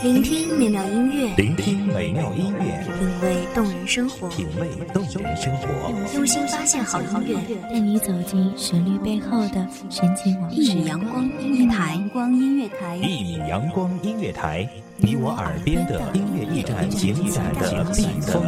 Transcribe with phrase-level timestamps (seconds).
[0.00, 5.66] 聆听美妙音乐，聆听美妙音乐，品味动人生活，品味动人生活，
[6.14, 7.34] 用心发现好音乐，
[7.68, 10.56] 带你走进旋律背后的神奇往事。
[10.56, 14.68] 一米阳光音乐台，光音乐台，一米阳光音乐台，
[14.98, 18.44] 你我耳边的音乐驿站，情感的避风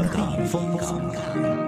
[0.77, 1.68] 港。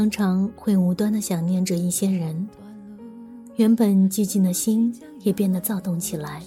[0.00, 2.48] 常常会无端的想念着一些人，
[3.56, 6.42] 原本寂静的心也变得躁动起来。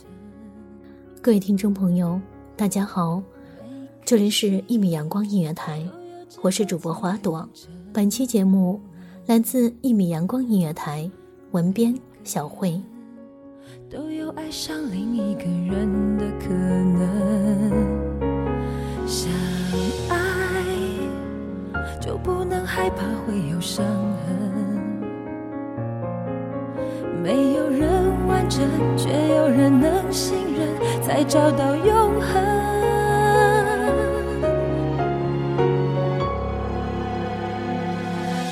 [1.22, 2.20] 各位听众朋友，
[2.56, 3.22] 大家好，
[4.04, 5.88] 这里是一米阳光音乐台，
[6.42, 7.48] 我是主播花朵。
[7.94, 8.82] 本期节目
[9.28, 11.08] 来自一米阳光音乐台，
[11.52, 12.82] 文编小慧。
[13.88, 18.33] 都有爱上另一个人的可能。
[22.76, 24.36] 害怕会有伤痕。
[27.22, 27.88] 没有人
[28.28, 28.62] 完整，
[28.98, 30.68] 却有人能信任，
[31.04, 32.34] 才找到永恒。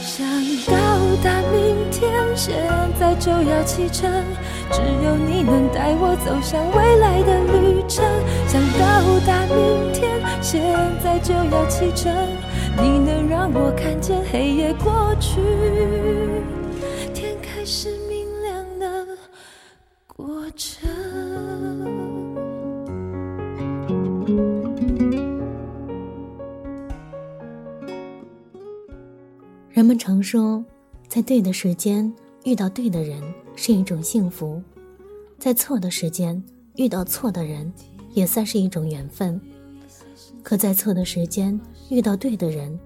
[0.03, 0.23] 想
[0.67, 0.75] 到
[1.23, 2.53] 达明天，现
[2.99, 4.07] 在就要启程，
[4.69, 8.05] 只有你能带我走向未来的旅程。
[8.47, 10.11] 想到达明天，
[10.41, 10.61] 现
[11.03, 12.13] 在就要启程。
[12.77, 15.41] 你能让我看见黑夜过去，
[17.13, 19.07] 天开始明亮的
[20.07, 20.89] 过程。
[29.69, 30.63] 人们常说，
[31.07, 33.21] 在对的时间遇到对的人
[33.55, 34.61] 是一种幸福，
[35.39, 36.41] 在错的时间
[36.75, 37.71] 遇到错的人
[38.13, 39.41] 也算是一种缘分。
[40.43, 41.59] 可在错的时间。
[41.89, 42.79] 遇到对的人，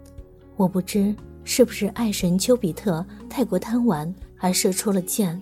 [0.55, 5.39] 我不知是不是爱神丘比特太过贪玩而射出了箭，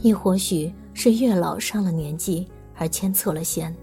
[0.00, 3.76] 亦或许是月老上了年纪而牵错了线。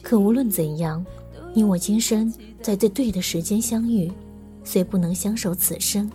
[0.00, 1.04] 可无论怎样，
[1.52, 4.10] 你我今生在这对的时间相遇，
[4.64, 6.10] 虽不能相守此生，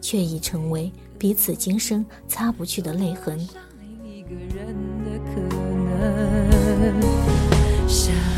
[0.00, 3.36] 却已成为彼此今生擦不去的泪痕。
[7.88, 8.37] 就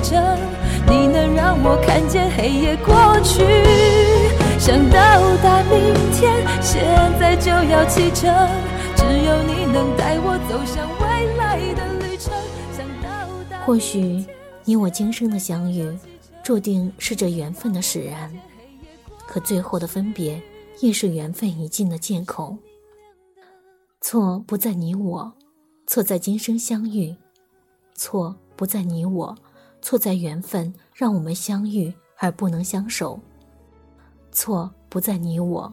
[0.00, 0.38] 要启程。
[0.88, 3.44] 你能让我看见黑夜过去。
[4.58, 6.82] 想到达明天，现
[7.20, 8.32] 在就要启程。
[8.96, 12.32] 只有你能带我走向未来的旅程。
[12.76, 13.08] 想到
[13.50, 14.24] 达，或许
[14.64, 15.96] 你我今生的相遇，
[16.42, 18.30] 注定是这缘分的使然。
[19.26, 20.40] 可最后的分别。
[20.82, 22.56] 亦是缘分已尽的借口。
[24.00, 25.30] 错不在你我，
[25.86, 27.14] 错在今生相遇；
[27.94, 29.36] 错不在你我，
[29.82, 33.18] 错在缘分让我们相遇而不能相守。
[34.30, 35.72] 错不在你我，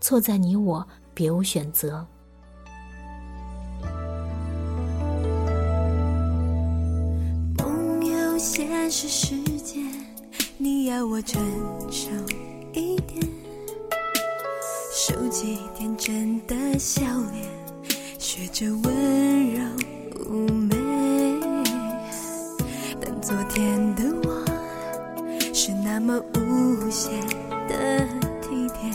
[0.00, 2.06] 错在你我别无选择。
[7.58, 9.80] 梦游现实世界，
[10.56, 11.42] 你要我成
[11.90, 12.10] 熟
[12.72, 13.20] 一点，
[14.94, 17.02] 收起天真的笑
[17.32, 17.44] 脸，
[18.18, 19.60] 学着温柔
[20.14, 20.77] 妩媚。
[23.48, 24.44] 天的我
[25.54, 27.10] 是那么无邪
[27.68, 28.00] 的
[28.42, 28.90] 体贴，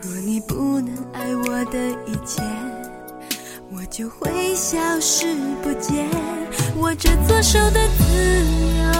[0.00, 2.42] 若你不能爱我的一切。
[3.70, 6.06] 我就会消失不见。
[6.76, 8.04] 握着左手的自
[8.78, 8.92] 由，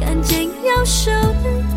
[0.00, 1.75] 看见右手的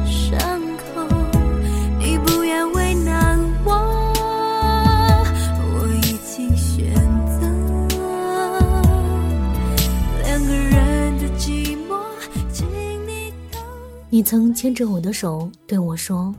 [14.19, 16.36] 你曾牵着我的手对我说：“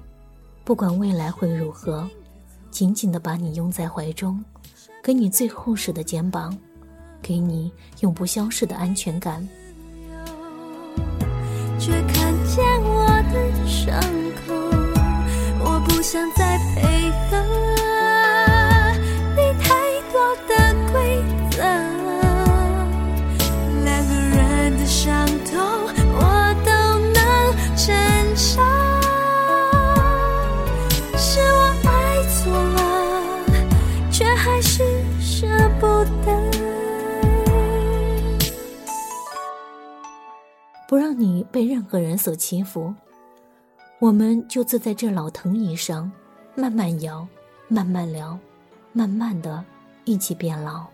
[0.64, 2.06] 不管未来会如何，
[2.70, 4.44] 紧紧的把你拥在怀中，
[5.02, 6.54] 给你最厚实的肩膀，
[7.22, 9.48] 给你永不消逝的安全感。
[11.78, 13.98] 却看见我的伤
[14.44, 14.52] 口，
[15.64, 17.49] 我不想再配合
[41.60, 42.94] 被任何人所欺负，
[43.98, 46.10] 我们就坐在这老藤椅上，
[46.54, 47.28] 慢慢摇，
[47.68, 48.38] 慢慢聊，
[48.94, 49.62] 慢慢的
[50.06, 50.86] 一起变老。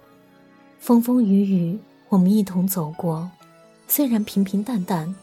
[0.81, 1.79] 风风雨雨，
[2.09, 3.31] 我们一同走过，
[3.87, 5.15] 虽然平平淡淡，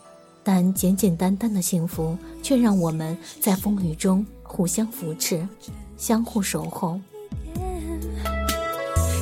[0.46, 5.46] 但简简单单的幸福，却让我们在风雨中互相扶持，
[5.98, 7.02] 相互守候。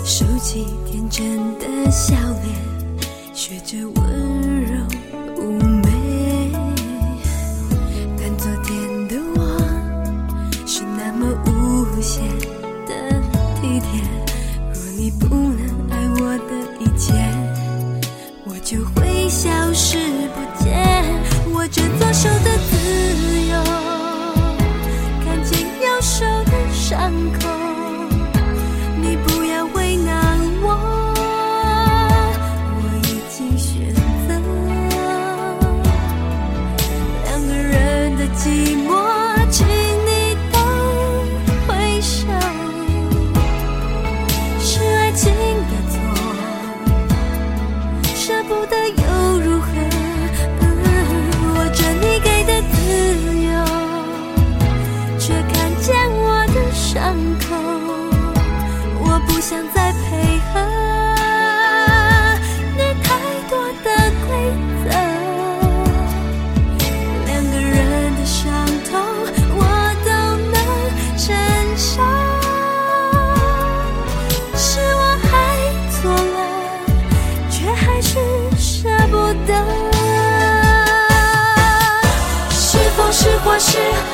[0.06, 2.13] 收起天真的笑
[2.44, 4.50] 脸，学着温柔
[15.01, 15.57] 你不能
[15.89, 17.12] 爱我的一切，
[18.45, 20.69] 我就会消失不见。
[21.51, 23.57] 握着左手的自由，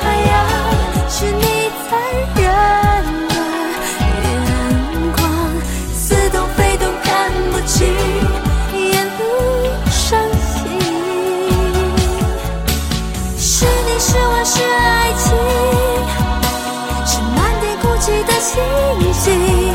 [0.02, 0.32] 海洋
[1.08, 1.42] 是你
[1.84, 1.88] 残
[2.36, 2.44] 忍
[3.28, 3.34] 的
[4.22, 4.26] 眼
[5.16, 5.18] 光，
[5.94, 7.08] 似懂非懂，看
[7.52, 7.76] 不清，
[8.74, 9.20] 也不
[9.90, 10.56] 伤心。
[13.38, 15.26] 是你是我是爱情，
[17.06, 18.54] 是满天孤寂的星
[19.12, 19.67] 星。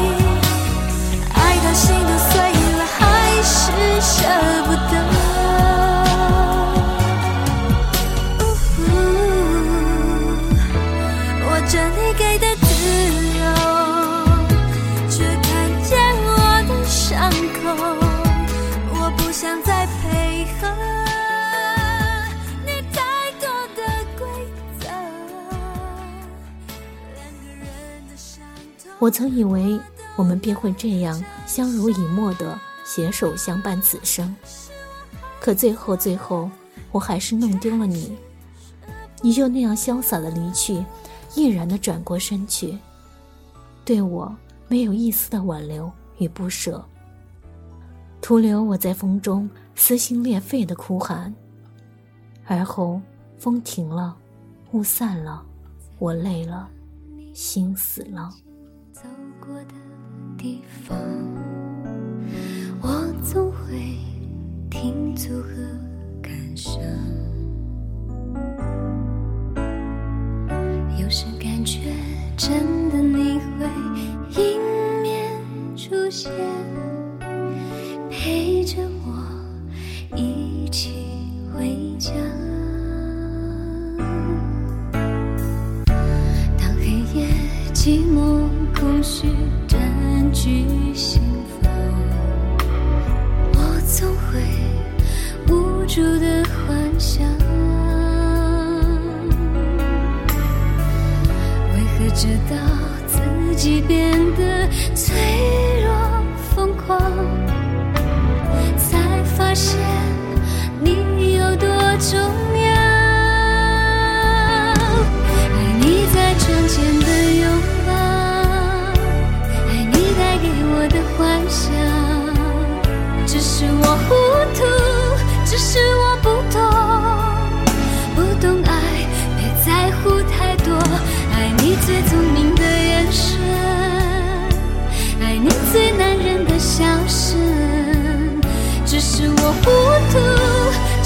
[29.03, 29.77] 我曾以为
[30.15, 34.33] 我们便会这样相濡以沫的携手相伴此生，
[35.41, 36.49] 可最后最后，
[36.89, 38.17] 我还是弄丢了你。
[39.21, 40.85] 你就那样潇洒的离去，
[41.35, 42.77] 毅然的转过身去，
[43.83, 44.33] 对我
[44.69, 46.81] 没有一丝的挽留与不舍，
[48.21, 51.35] 徒留我在风中撕心裂肺的哭喊。
[52.45, 53.01] 而后，
[53.37, 54.15] 风停了，
[54.71, 55.43] 雾散了，
[55.99, 56.69] 我累了，
[57.33, 58.33] 心死了。
[58.93, 59.09] 走
[59.39, 59.73] 过的
[60.37, 60.95] 地方，
[62.79, 63.97] 我总会
[64.69, 65.49] 停足和
[66.21, 66.79] 感伤。
[71.01, 71.91] 有时感觉
[72.37, 72.82] 真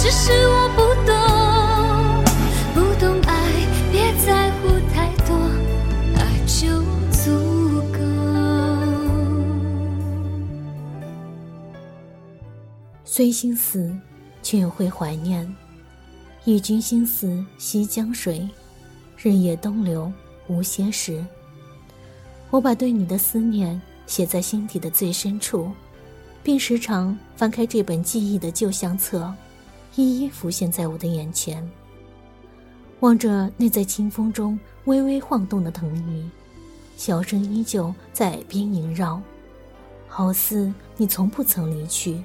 [0.09, 1.11] 只是我不懂，
[2.73, 3.35] 不懂爱，
[3.91, 5.35] 别在乎太多，
[6.15, 7.99] 爱就足够。
[13.03, 13.93] 虽心死，
[14.41, 15.45] 却也会怀念。
[16.45, 18.49] 忆君心似西江水，
[19.17, 20.09] 日夜东流
[20.47, 21.21] 无歇时。
[22.49, 25.69] 我把对你的思念写在心底的最深处，
[26.41, 29.29] 并时常翻开这本记忆的旧相册，
[29.97, 31.67] 一一浮现在我的眼前。
[32.99, 36.29] 望着那在清风中微微晃动的藤椅，
[36.95, 39.19] 笑声依旧在耳边萦绕，
[40.07, 42.23] 好似你从不曾离去。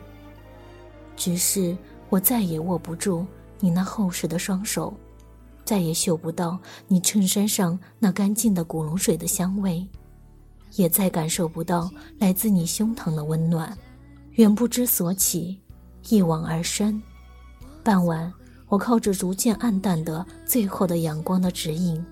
[1.17, 1.77] 只是
[2.11, 3.27] 我再也握不住
[3.59, 4.93] 你那厚实的双手，
[5.65, 9.87] 再也嗅不到你衬衫上那干净的古龙水的香味，
[10.77, 13.75] 也再感受不到来自你胸膛的温暖。
[14.33, 15.59] 远不知所起，
[16.11, 17.03] 一往而深。
[17.83, 18.33] 傍晚，
[18.69, 22.05] 我靠着逐渐暗淡的最后的阳光的指引，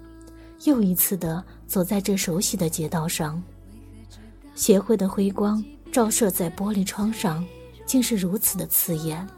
[0.65, 3.43] 又一次的走在这熟悉的街道上。
[4.55, 7.45] 协会的辉光照射在玻璃窗上。
[7.87, 9.29] 竟是如此的刺眼，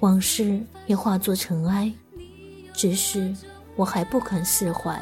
[0.00, 1.92] 往事也化作尘埃，
[2.72, 3.36] 只是
[3.76, 4.98] 我还不肯释怀。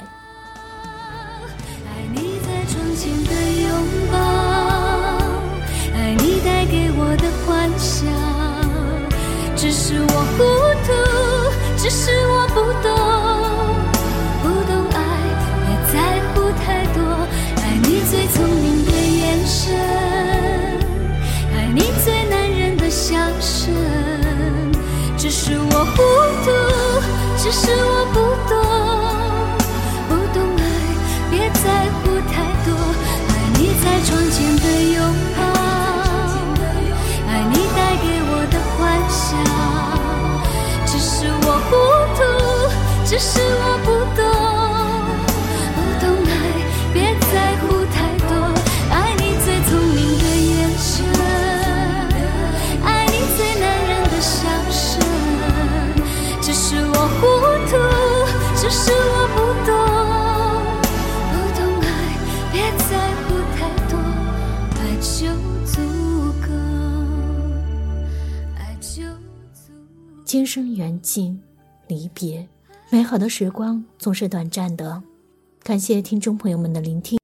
[9.96, 10.44] 是我糊
[10.84, 10.92] 涂，
[11.78, 12.86] 只是我不懂，
[14.42, 15.00] 不懂爱，
[15.62, 15.94] 别在
[16.34, 16.98] 乎太多。
[17.62, 19.74] 爱你最聪明的眼神，
[21.54, 23.72] 爱你最男人的笑声。
[25.16, 25.96] 只是我糊
[26.44, 26.50] 涂，
[27.38, 28.54] 只是我不懂，
[70.36, 71.40] 今生缘尽，
[71.88, 72.46] 离别，
[72.90, 75.02] 美好的时光总是短暂的。
[75.62, 77.18] 感谢听众朋友们的聆听。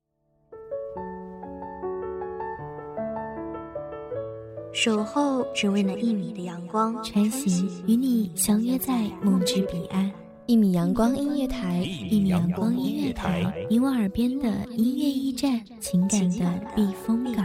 [4.73, 10.11] 守候只为那一米的阳光，穿行与你相约在梦之彼岸。
[10.47, 17.45] 一米阳光音乐台，一米阳光音乐台，你我耳边的音乐驿站，情感的避风港。